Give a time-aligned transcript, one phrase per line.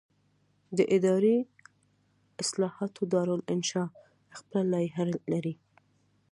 [0.77, 1.37] د اداري
[2.43, 3.83] اصلاحاتو دارالانشا
[4.37, 5.53] خپله لایحه لري.